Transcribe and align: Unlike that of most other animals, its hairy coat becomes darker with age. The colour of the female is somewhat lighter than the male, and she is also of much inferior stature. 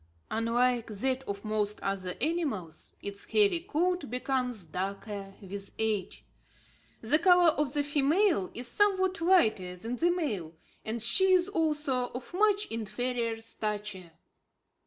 Unlike 0.31 0.87
that 0.87 1.21
of 1.27 1.45
most 1.45 1.79
other 1.81 2.15
animals, 2.19 2.95
its 3.03 3.25
hairy 3.29 3.59
coat 3.59 4.09
becomes 4.09 4.65
darker 4.65 5.35
with 5.39 5.73
age. 5.77 6.25
The 7.01 7.19
colour 7.19 7.49
of 7.51 7.71
the 7.75 7.83
female 7.83 8.49
is 8.55 8.67
somewhat 8.67 9.21
lighter 9.21 9.75
than 9.75 9.97
the 9.97 10.09
male, 10.09 10.55
and 10.83 11.03
she 11.03 11.33
is 11.33 11.49
also 11.49 12.07
of 12.15 12.33
much 12.33 12.65
inferior 12.71 13.39
stature. 13.41 14.13